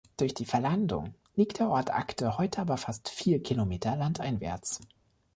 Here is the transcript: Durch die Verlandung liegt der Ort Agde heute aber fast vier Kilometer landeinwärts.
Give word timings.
Durch 0.17 0.33
die 0.33 0.45
Verlandung 0.45 1.13
liegt 1.35 1.59
der 1.59 1.69
Ort 1.69 1.93
Agde 1.93 2.39
heute 2.39 2.59
aber 2.61 2.77
fast 2.77 3.07
vier 3.09 3.43
Kilometer 3.43 3.95
landeinwärts. 3.95 4.81